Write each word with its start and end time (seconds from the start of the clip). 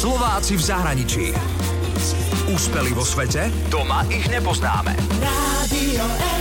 Slováci 0.00 0.56
v 0.56 0.64
zahraničí. 0.64 1.24
Úspeli 2.48 2.96
vo 2.96 3.04
svete? 3.04 3.52
Doma 3.68 4.00
ich 4.08 4.32
nepoznáme. 4.32 4.96
Express. 5.20 6.39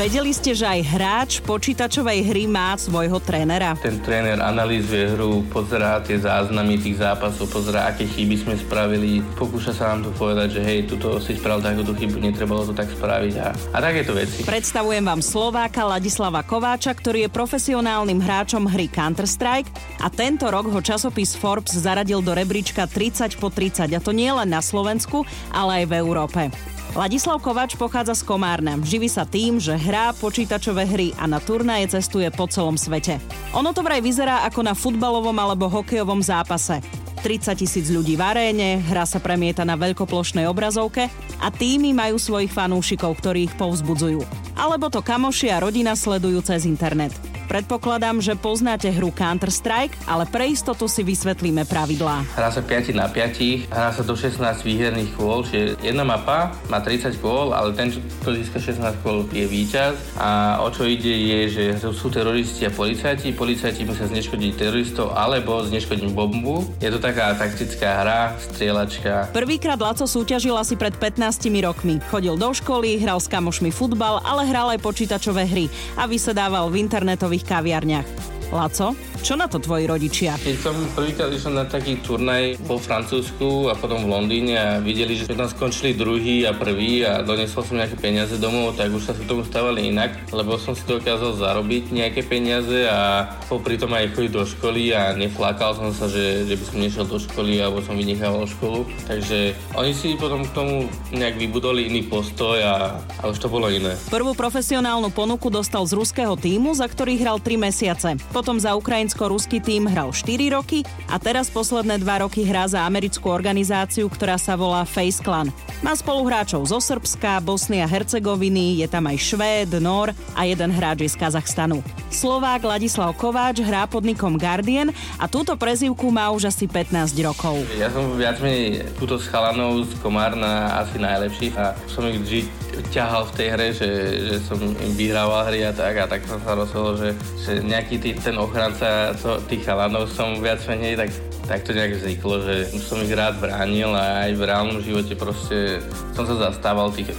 Vedeli 0.00 0.32
ste, 0.32 0.56
že 0.56 0.64
aj 0.64 0.80
hráč 0.96 1.30
počítačovej 1.44 2.32
hry 2.32 2.48
má 2.48 2.72
svojho 2.72 3.20
trénera? 3.20 3.76
Ten 3.84 4.00
tréner 4.00 4.40
analýzuje 4.40 5.12
hru, 5.12 5.44
pozerá 5.52 6.00
tie 6.00 6.16
záznamy 6.16 6.80
tých 6.80 7.04
zápasov, 7.04 7.52
pozerá, 7.52 7.92
aké 7.92 8.08
chyby 8.08 8.40
sme 8.40 8.56
spravili, 8.56 9.20
pokúša 9.36 9.76
sa 9.76 9.92
nám 9.92 10.08
tu 10.08 10.10
povedať, 10.16 10.56
že 10.56 10.60
hej, 10.64 10.88
tuto 10.88 11.20
si 11.20 11.36
spravil 11.36 11.60
takúto 11.60 11.92
chybu, 11.92 12.16
netrebalo 12.16 12.64
to 12.64 12.72
tak 12.72 12.88
spraviť 12.88 13.34
a, 13.44 13.52
a 13.52 13.76
takéto 13.76 14.16
veci. 14.16 14.40
Predstavujem 14.40 15.04
vám 15.04 15.20
Slováka 15.20 15.84
Ladislava 15.84 16.40
Kováča, 16.48 16.96
ktorý 16.96 17.28
je 17.28 17.36
profesionálnym 17.36 18.24
hráčom 18.24 18.72
hry 18.72 18.88
Counter-Strike 18.88 20.00
a 20.00 20.08
tento 20.08 20.48
rok 20.48 20.64
ho 20.72 20.80
časopis 20.80 21.36
Forbes 21.36 21.76
zaradil 21.76 22.24
do 22.24 22.32
rebríčka 22.32 22.88
30 22.88 23.36
po 23.36 23.52
30 23.52 23.92
a 23.92 24.00
to 24.00 24.16
nie 24.16 24.32
len 24.32 24.48
na 24.48 24.64
Slovensku, 24.64 25.28
ale 25.52 25.84
aj 25.84 25.92
v 25.92 25.94
Európe. 26.00 26.48
Ladislav 26.90 27.38
Kovač 27.38 27.78
pochádza 27.78 28.18
z 28.18 28.26
Komárna. 28.26 28.74
Živí 28.74 29.06
sa 29.06 29.22
tým, 29.22 29.62
že 29.62 29.78
hrá 29.78 30.10
počítačové 30.10 30.90
hry 30.90 31.14
a 31.22 31.30
na 31.30 31.38
turnaje 31.38 31.86
cestuje 31.86 32.26
po 32.34 32.50
celom 32.50 32.74
svete. 32.74 33.22
Ono 33.54 33.70
to 33.70 33.86
vraj 33.86 34.02
vyzerá 34.02 34.42
ako 34.42 34.66
na 34.66 34.74
futbalovom 34.74 35.34
alebo 35.38 35.70
hokejovom 35.70 36.18
zápase. 36.18 36.82
30 37.22 37.62
tisíc 37.62 37.86
ľudí 37.94 38.18
v 38.18 38.26
aréne, 38.26 38.82
hra 38.90 39.06
sa 39.06 39.22
premieta 39.22 39.62
na 39.62 39.78
veľkoplošnej 39.78 40.50
obrazovke 40.50 41.06
a 41.38 41.46
týmy 41.54 41.94
majú 41.94 42.18
svojich 42.18 42.50
fanúšikov, 42.50 43.22
ktorí 43.22 43.46
ich 43.46 43.54
povzbudzujú. 43.54 44.26
Alebo 44.58 44.90
to 44.90 44.98
kamoši 44.98 45.54
a 45.54 45.62
rodina 45.62 45.94
sledujú 45.94 46.42
cez 46.42 46.66
internet. 46.66 47.29
Predpokladám, 47.50 48.22
že 48.22 48.38
poznáte 48.38 48.86
hru 48.94 49.10
Counter-Strike, 49.10 50.06
ale 50.06 50.22
pre 50.30 50.54
istotu 50.54 50.86
si 50.86 51.02
vysvetlíme 51.02 51.66
pravidlá. 51.66 52.22
Hrá 52.38 52.46
sa 52.54 52.62
5 52.62 52.94
na 52.94 53.10
5, 53.10 53.66
hrá 53.74 53.90
sa 53.90 54.06
do 54.06 54.14
16 54.14 54.38
výherných 54.62 55.18
kôl, 55.18 55.42
čiže 55.42 55.74
jedna 55.82 56.06
mapa 56.06 56.54
má 56.70 56.78
30 56.78 57.18
kôl, 57.18 57.50
ale 57.50 57.74
ten, 57.74 57.90
kto 57.90 58.38
získa 58.38 58.62
16 58.62 59.02
kôl, 59.02 59.26
je 59.34 59.50
víťaz. 59.50 59.98
A 60.14 60.62
o 60.62 60.70
čo 60.70 60.86
ide 60.86 61.10
je, 61.10 61.40
že 61.50 61.64
sú 61.90 62.06
teroristi 62.06 62.64
a 62.64 62.70
policajti. 62.70 63.34
Policajti 63.34 63.82
musia 63.82 64.06
zneškodiť 64.06 64.52
teroristov 64.54 65.18
alebo 65.18 65.66
zneškodiť 65.66 66.06
bombu. 66.14 66.70
Je 66.78 66.86
to 66.86 67.02
taká 67.02 67.34
taktická 67.34 68.06
hra, 68.06 68.20
strieľačka. 68.38 69.34
Prvýkrát 69.34 69.82
Laco 69.82 70.06
súťažil 70.06 70.54
asi 70.54 70.78
pred 70.78 70.94
15 70.94 71.50
rokmi. 71.66 71.98
Chodil 72.14 72.38
do 72.38 72.54
školy, 72.54 73.02
hral 73.02 73.18
s 73.18 73.26
kamošmi 73.26 73.74
futbal, 73.74 74.22
ale 74.22 74.46
hral 74.46 74.70
aj 74.70 74.78
počítačové 74.86 75.50
hry 75.50 75.66
a 75.98 76.06
vysedával 76.06 76.70
v 76.70 76.86
internetových 76.86 77.39
kaviarniach. 77.48 78.39
Laco, 78.50 78.98
čo 79.22 79.38
na 79.38 79.46
to 79.46 79.62
tvoji 79.62 79.86
rodičia? 79.86 80.34
Keď 80.42 80.56
som 80.58 80.74
prvýkrát 80.98 81.30
išiel 81.30 81.54
na 81.54 81.62
taký 81.68 82.02
turnaj 82.02 82.58
po 82.66 82.82
Francúzsku 82.82 83.70
a 83.70 83.78
potom 83.78 84.02
v 84.02 84.10
Londýne 84.10 84.54
a 84.58 84.68
videli, 84.82 85.14
že 85.14 85.30
tam 85.30 85.46
skončili 85.46 85.94
druhý 85.94 86.42
a 86.50 86.52
prvý 86.56 87.06
a 87.06 87.22
donesol 87.22 87.62
som 87.62 87.78
nejaké 87.78 87.94
peniaze 87.94 88.34
domov, 88.42 88.74
tak 88.74 88.90
už 88.90 89.06
sa 89.06 89.14
si 89.14 89.22
tomu 89.28 89.46
stávali 89.46 89.94
inak, 89.94 90.18
lebo 90.34 90.58
som 90.58 90.74
si 90.74 90.82
dokázal 90.82 91.38
zarobiť 91.38 91.94
nejaké 91.94 92.26
peniaze 92.26 92.90
a 92.90 93.30
popri 93.46 93.78
tom 93.78 93.94
aj 93.94 94.18
chodiť 94.18 94.32
do 94.34 94.42
školy 94.42 94.90
a 94.98 95.14
neflákal 95.14 95.78
som 95.78 95.94
sa, 95.94 96.10
že, 96.10 96.50
že 96.50 96.58
by 96.58 96.64
som 96.66 96.78
nešiel 96.82 97.04
do 97.06 97.18
školy 97.22 97.62
alebo 97.62 97.78
som 97.86 97.94
vynechával 97.94 98.50
školu. 98.50 98.82
Takže 99.06 99.54
oni 99.78 99.94
si 99.94 100.18
potom 100.18 100.42
k 100.42 100.50
tomu 100.50 100.74
nejak 101.14 101.38
vybudoli 101.38 101.86
iný 101.86 102.02
postoj 102.02 102.58
a, 102.58 102.98
a 102.98 103.22
už 103.30 103.38
to 103.38 103.46
bolo 103.46 103.70
iné. 103.70 103.94
Prvú 104.10 104.34
profesionálnu 104.34 105.14
ponuku 105.14 105.54
dostal 105.54 105.86
z 105.86 105.94
ruského 105.94 106.34
týmu, 106.34 106.74
za 106.74 106.90
ktorý 106.90 107.14
hral 107.14 107.38
3 107.38 107.68
mesiace. 107.70 108.10
Potom 108.40 108.56
za 108.56 108.72
ukrajinsko-ruský 108.72 109.60
tým 109.60 109.84
hral 109.84 110.16
4 110.16 110.56
roky 110.56 110.80
a 111.12 111.20
teraz 111.20 111.52
posledné 111.52 112.00
2 112.00 112.24
roky 112.24 112.40
hrá 112.40 112.64
za 112.64 112.80
americkú 112.88 113.28
organizáciu, 113.28 114.08
ktorá 114.08 114.40
sa 114.40 114.56
volá 114.56 114.88
Face 114.88 115.20
Clan. 115.20 115.52
Má 115.84 115.92
spoluhráčov 115.92 116.64
zo 116.64 116.80
Srbska, 116.80 117.44
Bosny 117.44 117.84
a 117.84 117.88
Hercegoviny, 117.88 118.80
je 118.80 118.88
tam 118.88 119.04
aj 119.12 119.20
Švéd, 119.20 119.76
Nor 119.84 120.16
a 120.32 120.40
jeden 120.48 120.72
hráč 120.72 121.04
je 121.04 121.12
z 121.12 121.20
Kazachstanu. 121.20 121.84
Slovák 122.08 122.64
Ladislav 122.64 123.12
Kováč 123.12 123.60
hrá 123.60 123.84
pod 123.84 124.08
nikom 124.08 124.40
Guardian 124.40 124.88
a 125.20 125.28
túto 125.28 125.52
prezivku 125.60 126.08
má 126.08 126.32
už 126.32 126.48
asi 126.48 126.64
15 126.64 127.12
rokov. 127.20 127.60
Ja 127.76 127.92
som 127.92 128.16
viac 128.16 128.40
menej 128.40 128.88
túto 128.96 129.20
s 129.20 129.28
chalanou 129.28 129.84
z 129.84 129.92
Komárna 130.00 130.80
asi 130.80 130.96
najlepší 130.96 131.52
a 131.60 131.76
som 131.92 132.08
ich 132.08 132.16
vždy 132.24 132.40
ťahal 132.88 133.28
v 133.28 133.32
tej 133.36 133.48
hre, 133.52 133.68
že, 133.74 133.90
že 134.24 134.36
som 134.48 134.56
im 134.56 134.92
vyhrával 134.96 135.52
hry 135.52 135.66
a 135.66 135.72
tak 135.74 135.94
a 136.00 136.04
tak 136.08 136.24
som 136.24 136.40
sa 136.40 136.56
rozhodol, 136.56 136.96
že, 136.96 137.10
že 137.42 137.60
nejaký 137.60 138.00
tý, 138.00 138.10
ten 138.30 138.38
ochranca 138.38 139.10
to, 139.18 139.42
tých 139.50 139.66
chalanov 139.66 140.06
som 140.06 140.38
viac 140.38 140.62
menej 140.70 140.94
tak 140.94 141.10
tak 141.50 141.66
to 141.66 141.74
nejak 141.74 141.98
vzniklo, 141.98 142.46
že 142.46 142.70
som 142.78 143.02
ich 143.02 143.10
rád 143.10 143.42
bránil 143.42 143.90
a 143.90 144.30
aj 144.30 144.38
v 144.38 144.42
reálnom 144.46 144.78
živote 144.78 145.18
proste 145.18 145.82
som 146.14 146.22
sa 146.22 146.46
zastával 146.46 146.94
tých 146.94 147.10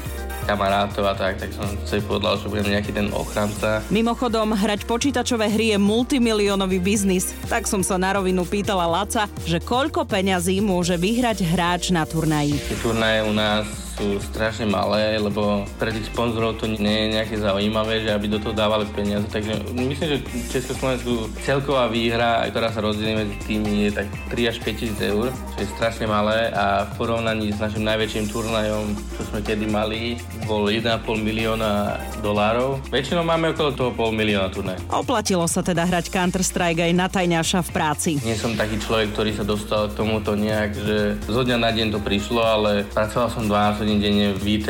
kamarátov 0.48 1.04
a 1.04 1.12
tak, 1.12 1.36
tak 1.36 1.52
som 1.52 1.68
si 1.84 2.00
povedal, 2.00 2.40
že 2.40 2.48
budem 2.48 2.80
nejaký 2.80 2.96
ten 2.96 3.12
ochranca. 3.12 3.84
Mimochodom, 3.92 4.56
hrať 4.56 4.88
počítačové 4.88 5.52
hry 5.52 5.76
je 5.76 5.78
multimiliónový 5.78 6.80
biznis. 6.80 7.36
Tak 7.52 7.68
som 7.68 7.84
sa 7.84 8.00
na 8.00 8.16
rovinu 8.16 8.48
pýtala 8.48 8.88
Laca, 8.88 9.28
že 9.44 9.60
koľko 9.60 10.08
peňazí 10.08 10.64
môže 10.64 10.96
vyhrať 10.96 11.44
hráč 11.46 11.92
na 11.92 12.08
turnaji. 12.08 12.56
Turnaje 12.82 13.22
u 13.28 13.36
nás 13.36 13.91
sú 14.02 14.18
strašne 14.34 14.66
malé, 14.66 15.22
lebo 15.22 15.62
pre 15.78 15.94
tých 15.94 16.10
sponzorov 16.10 16.58
to 16.58 16.66
nie 16.66 17.06
je 17.06 17.22
nejaké 17.22 17.38
zaujímavé, 17.38 18.02
že 18.02 18.10
aby 18.10 18.26
do 18.34 18.42
toho 18.42 18.58
dávali 18.58 18.90
peniaze. 18.90 19.30
Takže 19.30 19.78
myslím, 19.78 20.08
že 20.10 20.18
v 20.26 20.50
Československu 20.50 21.14
celková 21.46 21.86
výhra, 21.86 22.50
ktorá 22.50 22.74
sa 22.74 22.82
rozdelí 22.82 23.14
medzi 23.14 23.38
tými, 23.46 23.86
je 23.86 24.02
tak 24.02 24.08
3 24.34 24.50
až 24.50 24.58
5 24.66 24.82
tisíc 24.82 25.00
eur, 25.06 25.30
čo 25.54 25.58
je 25.62 25.70
strašne 25.78 26.10
malé 26.10 26.50
a 26.50 26.90
v 26.90 26.92
porovnaní 26.98 27.54
s 27.54 27.62
našim 27.62 27.86
najväčším 27.86 28.26
turnajom, 28.34 28.86
čo 29.14 29.22
sme 29.30 29.40
kedy 29.46 29.70
mali, 29.70 30.18
bol 30.50 30.66
1,5 30.66 31.06
milióna 31.22 32.02
dolárov. 32.26 32.82
Väčšinou 32.90 33.22
máme 33.22 33.54
okolo 33.54 33.70
toho 33.78 33.92
pol 33.94 34.10
milióna 34.10 34.50
turnaj. 34.50 34.82
Oplatilo 34.90 35.46
sa 35.46 35.62
teda 35.62 35.86
hrať 35.86 36.10
Counter-Strike 36.10 36.82
aj 36.90 36.94
na 36.98 37.06
tajňaša 37.06 37.60
v 37.68 37.70
práci. 37.70 38.12
Nie 38.26 38.34
som 38.34 38.58
taký 38.58 38.82
človek, 38.82 39.14
ktorý 39.14 39.32
sa 39.38 39.46
dostal 39.46 39.94
k 39.94 39.98
tomuto 40.02 40.34
nejak, 40.34 40.72
že 40.74 40.98
zo 41.30 41.46
dňa 41.46 41.58
na 41.62 41.70
deň 41.70 41.88
to 41.94 42.00
prišlo, 42.02 42.42
ale 42.42 42.72
pracoval 42.90 43.30
som 43.30 43.46
12 43.46 43.82
hodín 43.84 43.91
denne 44.00 44.38
v 44.38 44.62
IT 44.62 44.68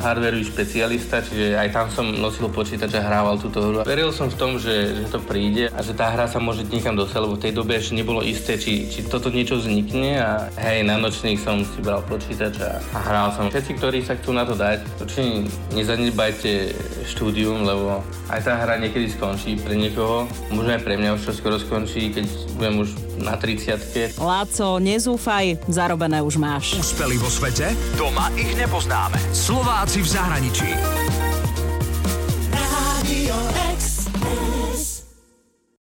hardwareový 0.00 0.46
špecialista, 0.46 1.20
čiže 1.20 1.58
aj 1.58 1.68
tam 1.74 1.86
som 1.90 2.06
nosil 2.08 2.48
počítač 2.48 2.96
a 2.96 3.04
hrával 3.04 3.36
túto 3.36 3.60
hru. 3.60 3.82
Veril 3.82 4.14
som 4.14 4.30
v 4.30 4.36
tom, 4.38 4.56
že, 4.56 4.94
že 5.02 5.06
to 5.10 5.20
príde 5.20 5.68
a 5.68 5.78
že 5.82 5.92
tá 5.92 6.14
hra 6.14 6.30
sa 6.30 6.38
môže 6.40 6.64
niekam 6.70 6.94
dostať, 6.94 7.20
lebo 7.20 7.34
v 7.36 7.42
tej 7.42 7.52
dobe 7.52 7.76
ešte 7.76 7.98
nebolo 7.98 8.22
isté, 8.22 8.56
či, 8.56 8.86
či 8.88 9.04
toto 9.04 9.28
niečo 9.28 9.58
vznikne 9.58 10.22
a 10.22 10.30
hej, 10.62 10.86
na 10.86 10.96
nočných 10.96 11.42
som 11.42 11.60
si 11.66 11.82
bral 11.82 12.00
počítač 12.06 12.54
a, 12.62 12.80
a 12.94 12.98
hral 13.02 13.28
som. 13.34 13.50
Všetci, 13.50 13.72
ktorí 13.76 13.98
sa 14.06 14.14
chcú 14.14 14.30
na 14.32 14.46
to 14.46 14.54
dať, 14.54 14.80
určite 15.02 15.50
nezanedbajte 15.74 16.52
štúdium, 17.10 17.66
lebo 17.66 18.00
aj 18.30 18.40
tá 18.46 18.54
hra 18.62 18.78
niekedy 18.78 19.10
skončí 19.10 19.58
pre 19.58 19.74
niekoho. 19.74 20.30
Možno 20.54 20.70
aj 20.76 20.82
pre 20.86 20.94
mňa 20.94 21.18
už 21.18 21.22
čo 21.26 21.32
skoro 21.34 21.56
skončí, 21.58 22.14
keď 22.14 22.24
budem 22.54 22.74
už 22.86 22.90
na 23.16 23.34
30 23.36 24.20
Láco, 24.20 24.76
nezúfaj, 24.76 25.56
zarobené 25.72 26.20
už 26.20 26.36
máš. 26.36 26.76
Úspeli 26.76 27.16
vo 27.16 27.28
svete? 27.32 27.72
Doma 27.96 28.28
ich 28.46 28.56
nepoznáme. 28.56 29.18
Slováci 29.34 30.02
v 30.02 30.08
zahraničí. 30.08 30.68
Radio 32.54 33.34
e. 33.58 33.65